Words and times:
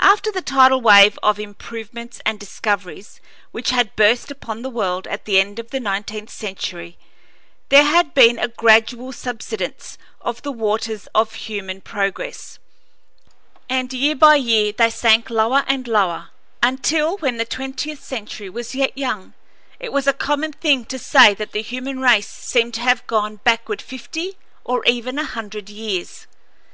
After 0.00 0.30
the 0.32 0.40
tidal 0.40 0.80
wave 0.80 1.18
of 1.22 1.38
improvements 1.38 2.22
and 2.24 2.40
discoveries 2.40 3.20
which 3.50 3.68
had 3.68 3.94
burst 3.96 4.30
upon 4.30 4.62
the 4.62 4.70
world 4.70 5.06
at 5.06 5.26
the 5.26 5.38
end 5.38 5.58
of 5.58 5.68
the 5.72 5.78
nineteenth 5.78 6.30
century 6.30 6.96
there 7.68 7.84
had 7.84 8.14
been 8.14 8.38
a 8.38 8.48
gradual 8.48 9.12
subsidence 9.12 9.98
of 10.22 10.40
the 10.40 10.50
waters 10.52 11.06
of 11.14 11.34
human 11.34 11.82
progress, 11.82 12.58
and 13.68 13.92
year 13.92 14.16
by 14.16 14.36
year 14.36 14.72
they 14.72 14.88
sank 14.88 15.28
lower 15.28 15.62
and 15.66 15.86
lower, 15.86 16.30
until, 16.62 17.18
when 17.18 17.36
the 17.36 17.44
twentieth 17.44 18.02
century 18.02 18.48
was 18.48 18.74
yet 18.74 18.96
young, 18.96 19.34
it 19.78 19.92
was 19.92 20.06
a 20.06 20.14
common 20.14 20.54
thing 20.54 20.86
to 20.86 20.98
say 20.98 21.34
that 21.34 21.52
the 21.52 21.60
human 21.60 22.00
race 22.00 22.30
seemed 22.30 22.72
to 22.72 22.80
have 22.80 23.06
gone 23.06 23.36
backward 23.44 23.82
fifty 23.82 24.38
or 24.64 24.82
even 24.86 25.18
a 25.18 25.24
hundred 25.26 25.68
years. 25.68 26.26